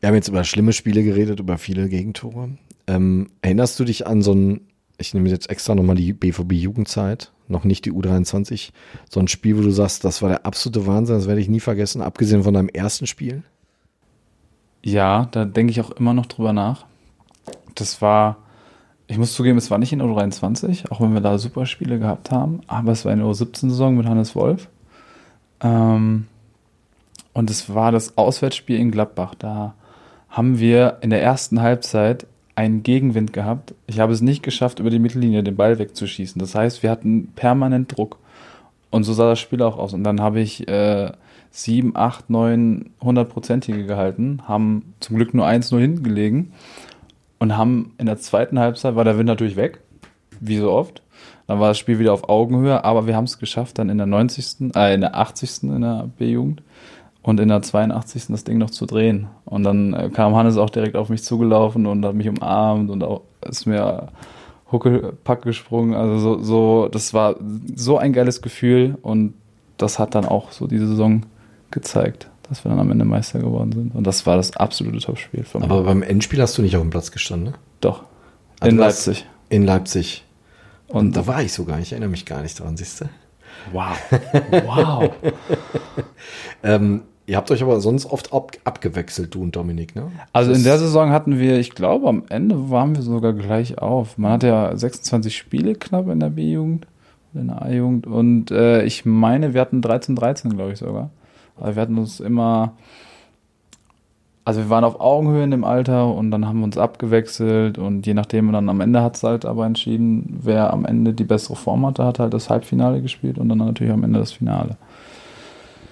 [0.00, 2.50] Wir haben jetzt über schlimme Spiele geredet, über viele Gegentore.
[2.86, 4.62] Ähm, erinnerst du dich an so ein,
[4.98, 8.70] ich nehme jetzt extra nochmal die BVB-Jugendzeit, noch nicht die U23,
[9.10, 11.60] so ein Spiel, wo du sagst, das war der absolute Wahnsinn, das werde ich nie
[11.60, 13.42] vergessen, abgesehen von deinem ersten Spiel?
[14.82, 16.86] Ja, da denke ich auch immer noch drüber nach.
[17.74, 18.38] Das war,
[19.10, 21.98] ich muss zugeben, es war nicht in der U23, auch wenn wir da super Spiele
[21.98, 24.68] gehabt haben, aber es war in der U17-Saison mit Hannes Wolf.
[25.60, 26.28] Ähm,
[27.32, 29.34] und es war das Auswärtsspiel in Gladbach.
[29.36, 29.74] Da
[30.28, 33.74] haben wir in der ersten Halbzeit einen Gegenwind gehabt.
[33.88, 36.38] Ich habe es nicht geschafft, über die Mittellinie den Ball wegzuschießen.
[36.38, 38.18] Das heißt, wir hatten permanent Druck.
[38.90, 39.92] Und so sah das Spiel auch aus.
[39.92, 41.10] Und dann habe ich äh,
[41.50, 46.52] sieben, acht, neun, hundertprozentige gehalten, haben zum Glück nur 1-0 hinten gelegen
[47.40, 49.80] und haben in der zweiten Halbzeit, war der Wind natürlich weg,
[50.38, 51.02] wie so oft.
[51.48, 54.06] Dann war das Spiel wieder auf Augenhöhe, aber wir haben es geschafft, dann in der
[54.06, 55.64] 90., äh, in der 80.
[55.64, 56.62] in der B-Jugend
[57.22, 58.26] und in der 82.
[58.28, 59.26] das Ding noch zu drehen.
[59.46, 63.02] Und dann äh, kam Hannes auch direkt auf mich zugelaufen und hat mich umarmt und
[63.02, 64.08] auch ist mir
[64.70, 65.94] Huckelpack gesprungen.
[65.94, 67.36] Also so, so, das war
[67.74, 69.34] so ein geiles Gefühl und
[69.76, 71.22] das hat dann auch so diese Saison
[71.70, 73.94] gezeigt, dass wir dann am Ende Meister geworden sind.
[73.94, 75.70] Und das war das absolute Topspiel für mich.
[75.70, 77.54] Aber beim Endspiel hast du nicht auf dem Platz gestanden, ne?
[77.80, 78.04] Doch.
[78.60, 79.24] Ah, In Leipzig.
[79.48, 80.24] In Leipzig.
[80.88, 83.04] Und Und da war ich sogar, ich erinnere mich gar nicht dran, siehst du?
[83.72, 83.96] wow.
[84.66, 85.10] Wow.
[86.62, 90.10] Ähm, ihr habt euch aber sonst oft ab, abgewechselt, du und Dominik, ne?
[90.32, 93.78] Also Das- in der Saison hatten wir, ich glaube, am Ende waren wir sogar gleich
[93.78, 94.18] auf.
[94.18, 96.86] Man hatte ja 26 Spiele knapp in der B-Jugend,
[97.34, 101.10] in der A-Jugend und äh, ich meine, wir hatten 13, 13, glaube ich sogar.
[101.60, 102.72] Also wir hatten uns immer,
[104.44, 108.06] also wir waren auf Augenhöhe in dem Alter und dann haben wir uns abgewechselt und
[108.06, 111.24] je nachdem, und dann am Ende hat es halt aber entschieden, wer am Ende die
[111.24, 114.76] bessere Form hatte, hat halt das Halbfinale gespielt und dann natürlich am Ende das Finale.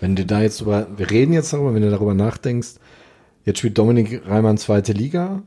[0.01, 2.77] Wenn du da jetzt über, wir reden jetzt darüber, wenn du darüber nachdenkst,
[3.45, 5.43] jetzt spielt Dominik Reimann zweite Liga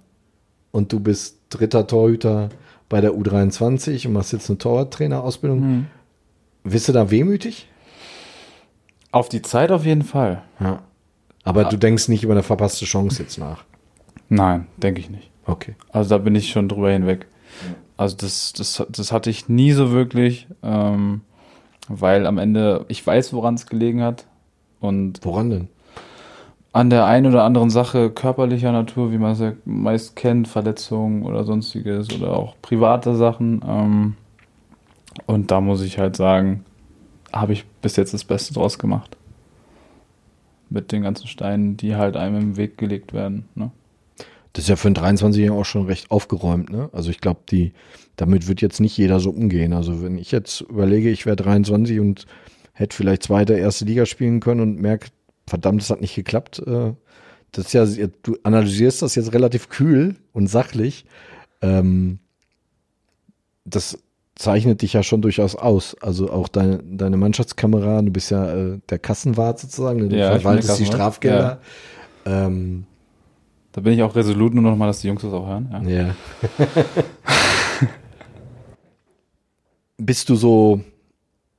[0.72, 2.50] und du bist dritter Torhüter
[2.90, 5.60] bei der U23 und machst jetzt eine Torwarttrainerausbildung.
[5.60, 5.88] Mhm.
[6.64, 7.68] Bist du da wehmütig?
[9.12, 10.41] Auf die Zeit auf jeden Fall.
[10.60, 10.80] Ja.
[11.43, 13.63] Aber du denkst nicht über eine verpasste Chance jetzt nach.
[14.30, 15.32] Nein, denke ich nicht.
[15.45, 15.76] Okay.
[15.91, 17.28] Also da bin ich schon drüber hinweg.
[17.97, 21.21] Also das, das, das hatte ich nie so wirklich, ähm,
[21.88, 24.26] weil am Ende ich weiß, woran es gelegen hat.
[24.80, 25.67] Und Woran denn?
[26.74, 31.24] an der einen oder anderen Sache körperlicher Natur, wie man es ja meist kennt, Verletzungen
[31.24, 33.62] oder sonstiges oder auch private Sachen.
[33.67, 34.15] Ähm,
[35.26, 36.63] und da muss ich halt sagen,
[37.34, 39.17] habe ich bis jetzt das Beste draus gemacht.
[40.70, 43.46] Mit den ganzen Steinen, die halt einem im Weg gelegt werden.
[43.56, 43.72] Ne?
[44.54, 46.89] Das ist ja für einen 23-Jährigen auch schon recht aufgeräumt, ne?
[46.91, 47.74] Also ich glaube, die,
[48.17, 49.72] damit wird jetzt nicht jeder so umgehen.
[49.74, 52.26] Also wenn ich jetzt überlege, ich wäre 23 und
[52.74, 55.08] hätte vielleicht zweite, erste Liga spielen können und merke,
[55.48, 56.60] verdammt, das hat nicht geklappt.
[56.60, 56.94] Äh,
[57.52, 61.06] das ist ja, du analysierst das jetzt relativ kühl und sachlich.
[61.62, 62.20] Ähm,
[63.65, 63.98] das
[64.36, 65.96] zeichnet dich ja schon durchaus aus.
[66.02, 70.80] Also auch deine, deine Mannschaftskameraden, du bist ja äh, der Kassenwart sozusagen, du Ja, verwaltest
[70.80, 71.60] die Strafgelder.
[72.26, 72.86] Ähm,
[73.74, 75.86] Da bin ich auch resolut, nur noch mal, dass die Jungs das auch hören.
[75.88, 76.08] Ja.
[76.08, 76.15] Ja.
[79.98, 80.82] bist du so,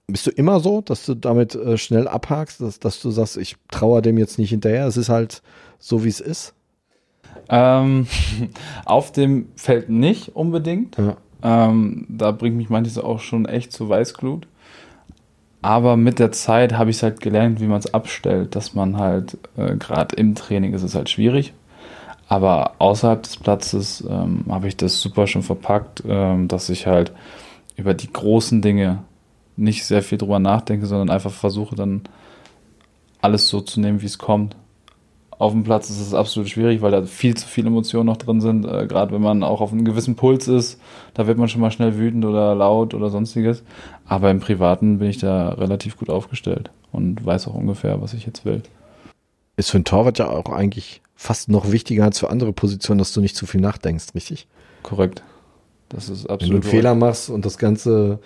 [0.07, 3.57] bist du immer so, dass du damit äh, schnell abhakst, dass, dass du sagst, ich
[3.71, 5.43] trauere dem jetzt nicht hinterher, es ist halt
[5.79, 6.55] so, wie es ist?
[7.49, 8.07] Ähm,
[8.85, 10.97] auf dem Feld nicht unbedingt.
[10.99, 11.17] Ja.
[11.43, 14.47] Ähm, da bringt mich manches auch schon echt zu Weißglut.
[15.63, 18.97] Aber mit der Zeit habe ich es halt gelernt, wie man es abstellt, dass man
[18.99, 21.53] halt, äh, gerade im Training ist es halt schwierig.
[22.29, 27.13] Aber außerhalb des Platzes ähm, habe ich das super schon verpackt, ähm, dass ich halt
[27.77, 29.05] über die großen Dinge
[29.57, 32.03] nicht sehr viel drüber nachdenke, sondern einfach versuche dann
[33.21, 34.57] alles so zu nehmen, wie es kommt.
[35.43, 38.41] Auf dem Platz ist es absolut schwierig, weil da viel zu viele Emotionen noch drin
[38.41, 38.65] sind.
[38.65, 40.79] Äh, Gerade wenn man auch auf einem gewissen Puls ist,
[41.15, 43.65] da wird man schon mal schnell wütend oder laut oder sonstiges.
[44.07, 48.25] Aber im Privaten bin ich da relativ gut aufgestellt und weiß auch ungefähr, was ich
[48.25, 48.63] jetzt will.
[49.57, 53.13] Ist für einen Torwart ja auch eigentlich fast noch wichtiger als für andere Positionen, dass
[53.13, 54.47] du nicht zu viel nachdenkst, richtig?
[54.85, 55.25] Korrekt.
[55.89, 58.21] Das ist Wenn du absolut einen Fehler machst und das ganze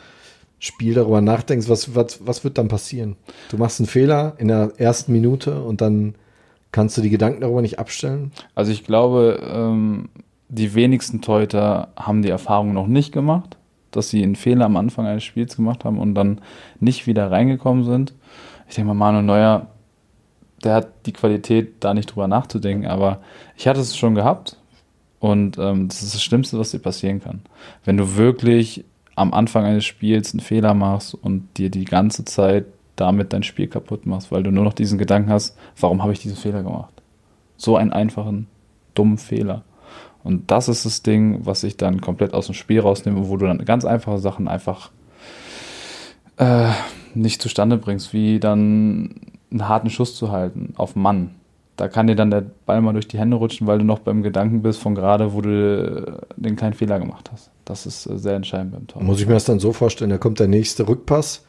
[0.58, 3.16] Spiel darüber nachdenkst, was, was, was wird dann passieren?
[3.48, 6.14] Du machst einen Fehler in der ersten Minute und dann
[6.72, 8.32] kannst du die Gedanken darüber nicht abstellen?
[8.54, 10.08] Also ich glaube, ähm,
[10.48, 13.56] die wenigsten Torhüter haben die Erfahrung noch nicht gemacht,
[13.90, 16.40] dass sie einen Fehler am Anfang eines Spiels gemacht haben und dann
[16.80, 18.14] nicht wieder reingekommen sind.
[18.68, 19.66] Ich denke mal, Manuel Neuer,
[20.64, 23.20] der hat die Qualität, da nicht drüber nachzudenken, aber
[23.56, 24.56] ich hatte es schon gehabt
[25.18, 27.42] und ähm, das ist das Schlimmste, was dir passieren kann.
[27.84, 32.66] Wenn du wirklich am Anfang eines Spiels einen Fehler machst und dir die ganze Zeit
[32.96, 36.20] damit dein Spiel kaputt machst, weil du nur noch diesen Gedanken hast, warum habe ich
[36.20, 36.92] diesen Fehler gemacht?
[37.56, 38.46] So einen einfachen,
[38.94, 39.62] dummen Fehler.
[40.24, 43.46] Und das ist das Ding, was ich dann komplett aus dem Spiel rausnehme, wo du
[43.46, 44.90] dann ganz einfache Sachen einfach
[46.38, 46.70] äh,
[47.14, 49.14] nicht zustande bringst, wie dann
[49.50, 51.36] einen harten Schuss zu halten auf Mann.
[51.76, 54.22] Da kann dir dann der Ball mal durch die Hände rutschen, weil du noch beim
[54.22, 57.50] Gedanken bist von gerade, wo du den kleinen Fehler gemacht hast.
[57.64, 59.02] Das ist äh, sehr entscheidend beim Tor.
[59.02, 61.44] Muss ich mir das dann so vorstellen, da kommt der nächste Rückpass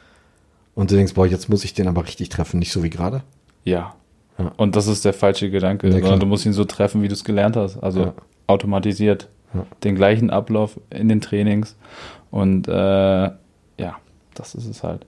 [0.77, 3.23] und du denkst, boah, jetzt muss ich den aber richtig treffen, nicht so wie gerade?
[3.65, 3.95] Ja.
[4.37, 4.51] Ja.
[4.57, 7.13] Und das ist der falsche Gedanke, Ja, sondern du musst ihn so treffen, wie du
[7.13, 7.77] es gelernt hast.
[7.77, 8.13] Also Ja.
[8.45, 9.27] automatisiert.
[9.53, 9.65] Ja.
[9.83, 11.75] Den gleichen Ablauf in den Trainings.
[12.29, 13.95] Und äh, ja,
[14.35, 15.05] das ist es halt.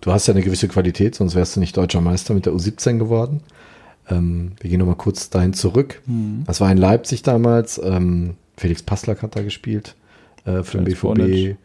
[0.00, 2.98] Du hast ja eine gewisse Qualität, sonst wärst du nicht deutscher Meister mit der U17
[2.98, 3.40] geworden.
[4.08, 6.02] Ähm, wir gehen nochmal kurz dahin zurück.
[6.46, 7.80] Das war in Leipzig damals.
[7.84, 9.94] Ähm, Felix Passlack hat da gespielt
[10.44, 11.02] äh, für den Dennis BVB.
[11.02, 11.56] Burnic.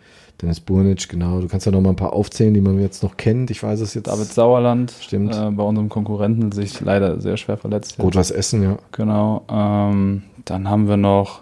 [0.41, 1.41] Dennis Burnic, genau.
[1.41, 3.49] Du kannst ja noch mal ein paar aufzählen, die man jetzt noch kennt.
[3.49, 4.07] Ich weiß es jetzt.
[4.07, 5.35] David Sauerland, Stimmt.
[5.35, 7.97] Äh, bei unserem Konkurrenten, sich leider sehr schwer verletzt.
[7.99, 8.77] Rot-Weiß Essen, ja.
[8.91, 9.43] Genau.
[9.49, 11.41] Ähm, dann haben wir noch.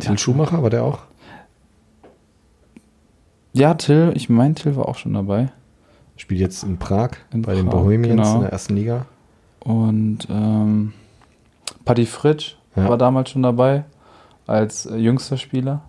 [0.00, 0.98] Till Schumacher, war der auch?
[3.52, 5.50] Ja, Till, ich meine, Till war auch schon dabei.
[6.16, 8.34] Spielt jetzt in Prag In bei den Prag, Bohemians genau.
[8.36, 9.06] in der ersten Liga.
[9.60, 10.92] Und ähm,
[11.84, 12.88] Paddy Fritsch Ja.
[12.88, 13.84] war damals schon dabei
[14.46, 15.82] als äh, jüngster Spieler.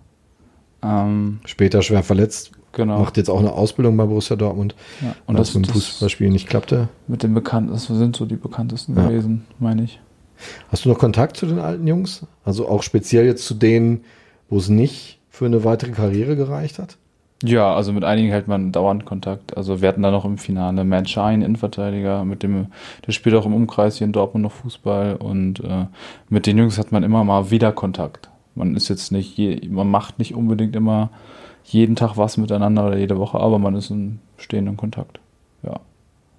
[0.85, 2.51] Ähm, Später schwer verletzt.
[2.73, 2.99] genau.
[2.99, 4.75] Macht jetzt auch eine Ausbildung bei Borussia Dortmund.
[5.01, 5.15] ja.
[5.25, 6.89] Und das mit dem Fußballspiel nicht klappte.
[7.07, 9.07] mit den bekannten, das sind so die bekanntesten Ja.
[9.07, 9.99] gewesen, meine ich.
[10.69, 12.25] Hast du noch Kontakt zu den alten Jungs?
[12.43, 14.01] Also auch speziell jetzt zu denen,
[14.49, 16.97] wo es nicht für eine weitere Karriere gereicht hat?
[17.43, 19.55] Ja, also mit einigen hält man dauernd Kontakt.
[19.55, 22.67] Also wir hatten da noch im Finale Shine, Innenverteidiger, mit dem,
[23.05, 25.85] der spielt auch im Umkreis hier in Dortmund noch Fußball und äh,
[26.29, 28.29] mit den Jungs hat man immer mal wieder Kontakt.
[28.55, 31.09] Man ist jetzt nicht, je, man macht nicht unbedingt immer
[31.63, 35.19] jeden Tag was miteinander oder jede Woche, aber man ist in stehenden Kontakt.
[35.63, 35.79] Ja.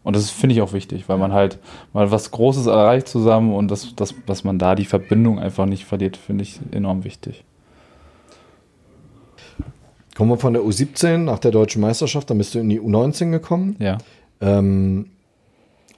[0.05, 1.59] Und das finde ich auch wichtig, weil man halt
[1.93, 5.85] mal was Großes erreicht zusammen und das, das, dass man da die Verbindung einfach nicht
[5.85, 7.45] verliert, finde ich enorm wichtig.
[10.17, 13.33] Kommen wir von der U17 nach der deutschen Meisterschaft, dann bist du in die U19
[13.33, 13.77] gekommen.
[13.81, 13.99] Ja.
[14.41, 15.11] Ähm,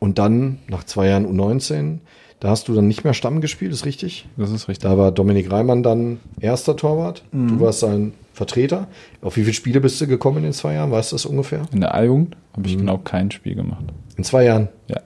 [0.01, 1.99] und dann, nach zwei Jahren U19,
[2.40, 4.29] da hast du dann nicht mehr Stamm gespielt, ist richtig?
[4.37, 4.88] Das ist richtig.
[4.88, 7.24] Da war Dominik Reimann dann erster Torwart.
[7.33, 7.48] Mhm.
[7.48, 8.87] Du warst sein Vertreter.
[9.22, 10.92] Auf wie viele Spiele bist du gekommen in den zwei Jahren?
[10.92, 11.62] Weißt du das ungefähr?
[11.72, 13.85] In der A-Jugend habe ich genau kein Spiel gemacht.
[14.16, 14.68] In zwei Jahren?
[14.87, 15.01] Ja.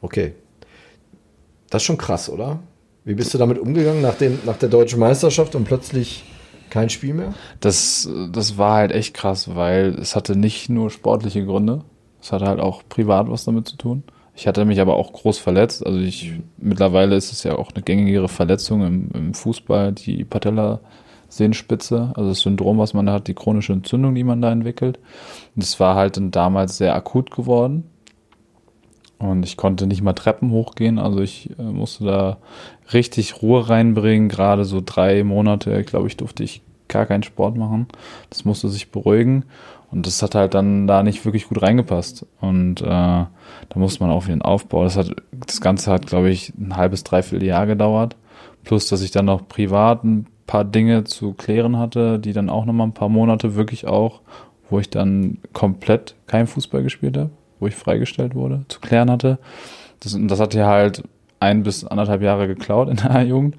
[0.00, 0.34] Okay.
[1.70, 2.60] Das ist schon krass, oder?
[3.04, 6.22] Wie bist du damit umgegangen nach, dem, nach der deutschen Meisterschaft und plötzlich
[6.68, 7.34] kein Spiel mehr?
[7.58, 11.82] Das, das war halt echt krass, weil es hatte nicht nur sportliche Gründe,
[12.22, 14.04] es hatte halt auch privat was damit zu tun.
[14.40, 15.84] Ich hatte mich aber auch groß verletzt.
[15.84, 22.12] Also ich mittlerweile ist es ja auch eine gängigere Verletzung im, im Fußball, die Patella-Sehnenspitze,
[22.16, 24.98] also das Syndrom, was man da hat, die chronische Entzündung, die man da entwickelt.
[25.54, 27.84] Und das war halt dann damals sehr akut geworden.
[29.18, 32.38] Und ich konnte nicht mal Treppen hochgehen, also ich äh, musste da
[32.94, 34.30] richtig Ruhe reinbringen.
[34.30, 37.88] Gerade so drei Monate, glaube ich, durfte ich gar keinen Sport machen.
[38.30, 39.44] Das musste sich beruhigen.
[39.90, 42.24] Und das hat halt dann da nicht wirklich gut reingepasst.
[42.40, 43.28] Und äh, da
[43.74, 44.84] musste man auch wieder einen Aufbau.
[44.84, 48.16] Das, hat, das Ganze hat, glaube ich, ein halbes, dreiviertel Jahr gedauert.
[48.62, 52.66] Plus, dass ich dann noch privat ein paar Dinge zu klären hatte, die dann auch
[52.66, 54.20] nochmal ein paar Monate wirklich auch,
[54.68, 59.38] wo ich dann komplett kein Fußball gespielt habe, wo ich freigestellt wurde, zu klären hatte.
[60.00, 61.02] Das, das hat ja halt
[61.40, 63.56] ein bis anderthalb Jahre geklaut in der Jugend.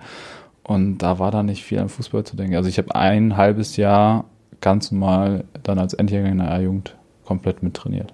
[0.64, 2.56] Und da war da nicht viel an Fußball zu denken.
[2.56, 4.26] Also ich habe ein halbes Jahr
[4.62, 6.96] ganz normal dann als Endjäger in der A-Jugend
[7.26, 8.14] komplett mittrainiert.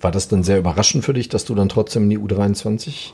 [0.00, 3.10] War das dann sehr überraschend für dich, dass du dann trotzdem in die U23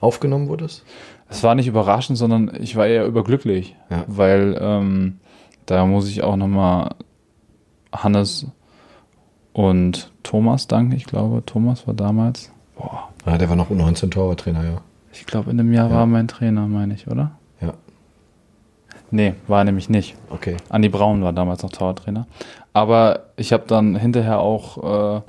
[0.00, 0.84] aufgenommen wurdest?
[1.28, 4.04] Es war nicht überraschend, sondern ich war eher überglücklich, Ja.
[4.08, 5.18] weil ähm,
[5.66, 6.94] da muss ich auch nochmal
[7.92, 8.46] Hannes
[9.52, 10.92] und Thomas danken.
[10.92, 14.80] Ich glaube, Thomas war damals, boah, Ja, der war noch U19-Torwarttrainer, ja.
[15.12, 15.94] ich glaube, in dem Jahr Ja.
[15.96, 17.32] war mein Trainer, meine ich, oder?
[19.12, 20.16] Nee, war er nämlich nicht.
[20.30, 20.56] okay.
[20.70, 22.26] Andi Braun war damals noch Torwarttrainer.
[22.72, 25.20] Aber ich habe dann hinterher auch äh,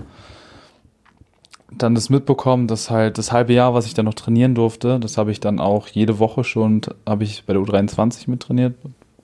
[1.78, 5.18] dann das mitbekommen, dass halt das halbe Jahr, was ich dann noch trainieren durfte, das
[5.18, 8.76] habe ich dann auch jede Woche schon, habe ich bei der U23 mittrainiert.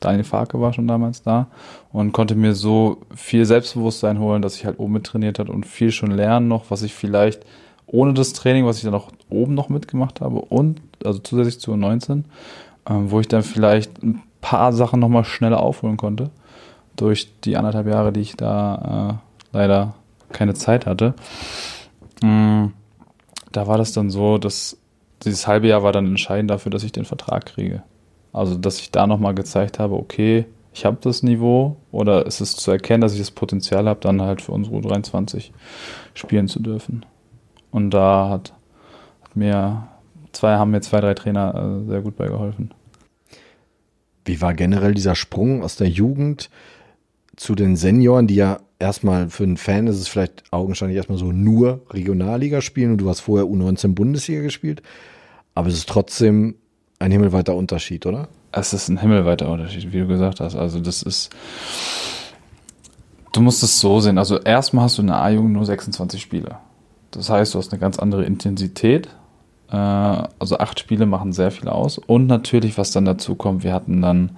[0.02, 1.48] Daniel Farke war schon damals da
[1.94, 5.92] und konnte mir so viel Selbstbewusstsein holen, dass ich halt oben mittrainiert habe und viel
[5.92, 7.46] schon lernen noch, was ich vielleicht
[7.88, 11.76] ohne das Training, was ich dann auch oben noch mitgemacht habe und also zusätzlich zu
[11.76, 12.26] 19,
[12.90, 16.32] ähm, wo ich dann vielleicht ein paar Sachen nochmal schneller aufholen konnte
[16.96, 19.20] durch die anderthalb Jahre, die ich da
[19.54, 19.96] äh, leider
[20.32, 21.14] keine Zeit hatte.
[22.22, 22.68] Mm,
[23.52, 24.78] Da war das dann so, dass
[25.24, 27.84] dieses halbe Jahr war dann entscheidend dafür, dass ich den Vertrag kriege.
[28.34, 32.56] Also, dass ich da nochmal gezeigt habe, okay, ich habe das Niveau oder ist es
[32.56, 35.52] zu erkennen, dass ich das Potenzial habe, dann halt für unsere U23
[36.14, 37.06] spielen zu dürfen.
[37.72, 38.54] Und da hat,
[39.24, 39.88] hat mir
[40.32, 42.72] zwei, haben mir zwei, drei Trainer äh, sehr gut bei geholfen.
[44.30, 46.52] Wie war generell dieser Sprung aus der Jugend
[47.36, 51.32] zu den Senioren, die ja erstmal für einen Fan ist es vielleicht augenscheinlich erstmal so
[51.32, 54.84] nur Regionalliga spielen und du hast vorher U19 Bundesliga gespielt,
[55.56, 56.54] aber es ist trotzdem
[57.00, 58.28] ein himmelweiter Unterschied, oder?
[58.52, 60.56] Es ist ein himmelweiter Unterschied, wie du gesagt hast.
[60.56, 61.32] Also das ist,
[63.32, 64.20] du musst es so sehen.
[64.20, 66.58] Also erstmal hast du in der A-Jugend nur 26 Spiele.
[67.10, 69.10] Das heißt, du hast eine ganz andere Intensität.
[69.72, 71.98] Äh, Also acht Spiele machen sehr viel aus.
[71.98, 74.38] Und natürlich, was dann dazu kommt, wir hatten dann,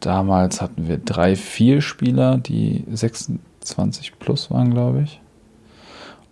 [0.00, 5.20] damals hatten wir drei, vier Spieler, die 26 plus waren, glaube ich.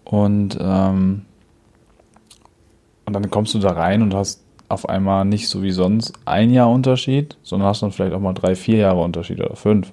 [0.05, 1.22] Und, ähm,
[3.07, 6.50] und dann kommst du da rein und hast auf einmal nicht so wie sonst ein
[6.50, 9.92] Jahr Unterschied, sondern hast dann vielleicht auch mal drei, vier Jahre Unterschied oder fünf.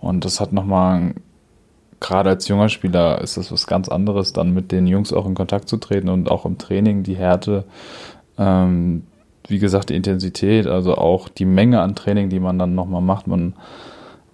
[0.00, 1.14] Und das hat nochmal,
[2.00, 5.34] gerade als junger Spieler ist das was ganz anderes, dann mit den Jungs auch in
[5.34, 7.64] Kontakt zu treten und auch im Training die Härte,
[8.38, 9.04] ähm,
[9.48, 13.26] wie gesagt, die Intensität, also auch die Menge an Training, die man dann nochmal macht.
[13.26, 13.54] Man,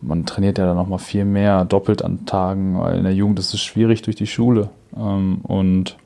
[0.00, 3.52] man trainiert ja dann nochmal viel mehr, doppelt an Tagen, weil in der Jugend ist
[3.52, 4.70] es schwierig durch die Schule.
[4.96, 5.96] Ähm, und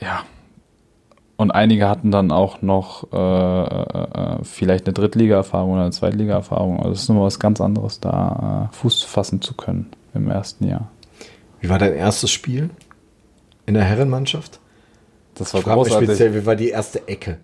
[0.00, 0.24] ja,
[1.36, 6.78] und einige hatten dann auch noch äh, äh, vielleicht eine Drittliga-Erfahrung oder eine Zweitliga-Erfahrung.
[6.78, 10.66] Also es ist nochmal was ganz anderes, da äh, Fuß fassen zu können im ersten
[10.66, 10.90] Jahr.
[11.60, 12.70] Wie war dein erstes Spiel
[13.66, 14.60] in der Herrenmannschaft?
[15.34, 17.38] Das Ich frage mich speziell, wie war die erste Ecke?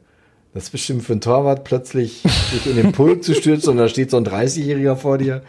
[0.55, 3.89] Das ist bestimmt für einen Torwart plötzlich sich in den Pulk zu stürzen und da
[3.89, 5.43] steht so ein 30-Jähriger vor dir.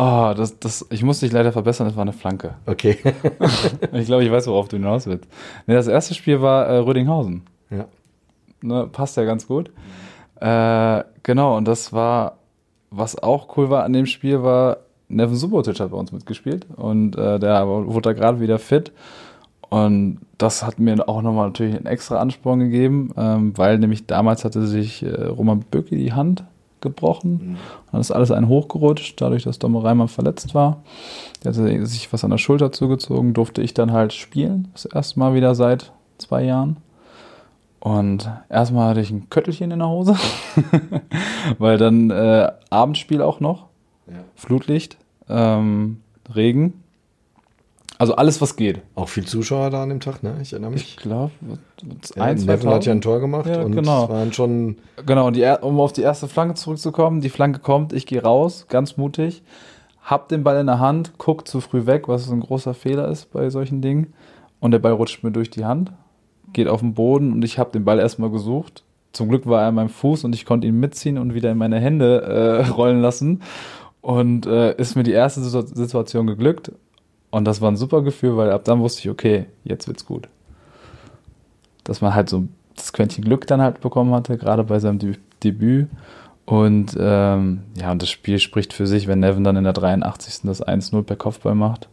[0.00, 2.54] Oh, das, das, ich muss dich leider verbessern, das war eine Flanke.
[2.66, 2.98] Okay.
[3.92, 5.28] Ich glaube, ich weiß, worauf du hinaus willst.
[5.66, 7.42] Nee, das erste Spiel war äh, Rödinghausen.
[7.70, 7.86] ja.
[8.62, 9.72] ne, passt ja ganz gut.
[10.40, 12.38] Äh, genau, und das war,
[12.90, 17.16] was auch cool war an dem Spiel, war, Nevin Subotic hat bei uns mitgespielt und
[17.16, 18.92] äh, der wurde da gerade wieder fit.
[19.68, 24.44] Und das hat mir auch nochmal natürlich einen extra Ansporn gegeben, ähm, weil nämlich damals
[24.44, 26.44] hatte sich äh, Roman Böcki die Hand
[26.80, 27.32] gebrochen.
[27.32, 27.56] Mhm.
[27.92, 30.82] Dann ist alles ein hochgerutscht, dadurch, dass Domme Reimann verletzt war.
[31.42, 34.68] Der hatte sich was an der Schulter zugezogen, durfte ich dann halt spielen.
[34.72, 36.78] Das erste Mal wieder seit zwei Jahren.
[37.80, 40.16] Und erstmal hatte ich ein Köttelchen in der Hose,
[41.58, 43.66] weil dann äh, Abendspiel auch noch,
[44.08, 44.16] ja.
[44.34, 44.96] Flutlicht,
[45.28, 46.00] ähm,
[46.34, 46.82] Regen.
[47.98, 48.80] Also alles, was geht.
[48.94, 50.36] Auch viel Zuschauer da an dem Tag, ne?
[50.40, 50.82] Ich erinnere mich.
[50.82, 51.32] Ich glaube,
[52.14, 54.08] ja, ein, Neville hat ja ein Tor gemacht ja, und genau.
[54.08, 54.76] waren schon.
[55.04, 57.20] Genau, die, um auf die erste Flanke zurückzukommen.
[57.20, 59.42] Die Flanke kommt, ich gehe raus, ganz mutig,
[60.02, 63.32] hab den Ball in der Hand, guck zu früh weg, was ein großer Fehler ist
[63.32, 64.14] bei solchen Dingen.
[64.60, 65.92] Und der Ball rutscht mir durch die Hand
[66.52, 68.84] geht auf den Boden und ich habe den Ball erstmal gesucht.
[69.12, 71.58] Zum Glück war er an meinem Fuß und ich konnte ihn mitziehen und wieder in
[71.58, 73.42] meine Hände äh, rollen lassen.
[74.00, 76.72] Und äh, ist mir die erste Situation geglückt.
[77.30, 80.28] Und das war ein super Gefühl, weil ab dann wusste ich, okay, jetzt wird's gut.
[81.84, 85.18] Dass man halt so das Quäntchen Glück dann halt bekommen hatte, gerade bei seinem Debü
[85.42, 85.88] Debüt.
[86.46, 90.40] Und ähm, ja, und das Spiel spricht für sich, wenn Nevin dann in der 83.
[90.44, 91.88] das 1-0 per Kopfball macht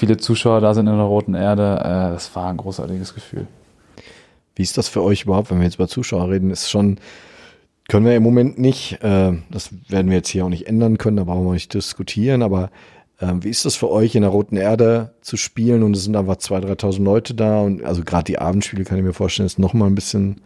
[0.00, 1.78] viele Zuschauer da sind in der Roten Erde.
[1.80, 3.46] Äh, das war ein großartiges Gefühl.
[4.54, 6.50] Wie ist das für euch überhaupt, wenn wir jetzt über Zuschauer reden?
[6.50, 6.98] Ist schon,
[7.88, 11.18] können wir im Moment nicht, äh, das werden wir jetzt hier auch nicht ändern können,
[11.18, 12.70] da brauchen wir nicht diskutieren, aber
[13.20, 16.16] äh, wie ist das für euch in der Roten Erde zu spielen und es sind
[16.16, 19.58] einfach 2.000, 3.000 Leute da und also gerade die Abendspiele kann ich mir vorstellen, ist
[19.58, 20.40] noch mal ein bisschen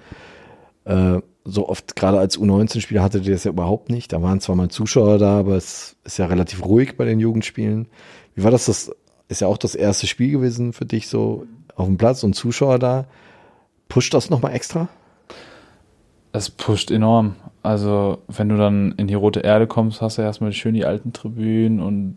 [0.84, 4.12] äh, so oft, gerade als U19-Spieler hattet ihr das ja überhaupt nicht.
[4.12, 7.86] Da waren zwar mal Zuschauer da, aber es ist ja relativ ruhig bei den Jugendspielen.
[8.34, 8.90] Wie war das, das
[9.28, 12.78] ist ja auch das erste Spiel gewesen für dich so auf dem Platz und Zuschauer
[12.78, 13.06] da.
[13.88, 14.88] Pusht das nochmal extra?
[16.32, 17.36] Es pusht enorm.
[17.64, 21.12] Also, wenn du dann in die Rote Erde kommst, hast du erstmal schön die alten
[21.12, 22.14] Tribünen und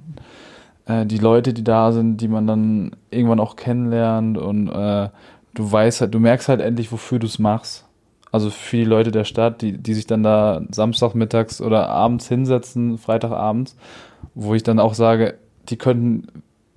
[0.86, 5.10] äh, die Leute, die da sind, die man dann irgendwann auch kennenlernt und äh,
[5.54, 7.86] du weißt halt, du merkst halt endlich, wofür du es machst.
[8.32, 12.98] Also für die Leute der Stadt, die, die sich dann da Samstagmittags oder abends hinsetzen,
[12.98, 13.78] Freitagabends,
[14.36, 15.36] wo ich dann auch sage,
[15.70, 16.28] die könnten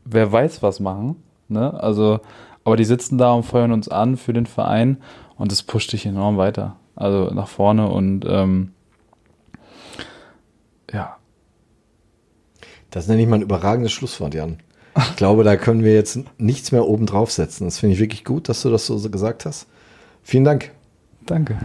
[0.04, 1.16] wer weiß was machen.
[1.48, 1.74] Ne?
[1.74, 2.20] Also,
[2.64, 4.98] aber die sitzen da und feuern uns an für den Verein
[5.36, 6.76] und das pusht dich enorm weiter.
[7.00, 8.72] Also nach vorne und ähm,
[10.92, 11.16] ja.
[12.90, 14.58] Das nenne ich mal ein überragendes Schlusswort, Jan.
[14.98, 17.64] Ich glaube, da können wir jetzt nichts mehr oben drauf setzen.
[17.64, 19.66] Das finde ich wirklich gut, dass du das so gesagt hast.
[20.22, 20.72] Vielen Dank.
[21.24, 21.56] Danke.